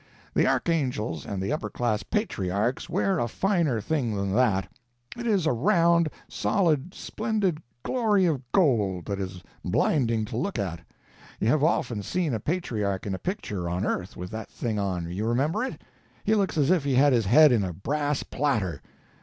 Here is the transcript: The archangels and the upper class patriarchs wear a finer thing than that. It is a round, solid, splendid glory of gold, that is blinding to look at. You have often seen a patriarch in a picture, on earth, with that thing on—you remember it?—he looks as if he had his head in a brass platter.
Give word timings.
The 0.33 0.47
archangels 0.47 1.27
and 1.27 1.39
the 1.43 1.53
upper 1.53 1.69
class 1.69 2.01
patriarchs 2.01 2.89
wear 2.89 3.19
a 3.19 3.27
finer 3.27 3.79
thing 3.79 4.15
than 4.15 4.33
that. 4.33 4.67
It 5.15 5.27
is 5.27 5.45
a 5.45 5.51
round, 5.53 6.09
solid, 6.27 6.95
splendid 6.95 7.61
glory 7.83 8.25
of 8.25 8.41
gold, 8.51 9.05
that 9.05 9.19
is 9.19 9.43
blinding 9.63 10.25
to 10.25 10.37
look 10.37 10.57
at. 10.57 10.79
You 11.39 11.49
have 11.49 11.63
often 11.63 12.01
seen 12.01 12.33
a 12.33 12.39
patriarch 12.39 13.05
in 13.05 13.13
a 13.13 13.19
picture, 13.19 13.69
on 13.69 13.85
earth, 13.85 14.17
with 14.17 14.31
that 14.31 14.49
thing 14.49 14.79
on—you 14.79 15.23
remember 15.27 15.63
it?—he 15.63 16.33
looks 16.33 16.57
as 16.57 16.71
if 16.71 16.83
he 16.83 16.95
had 16.95 17.13
his 17.13 17.27
head 17.27 17.51
in 17.51 17.63
a 17.63 17.71
brass 17.71 18.23
platter. 18.23 18.81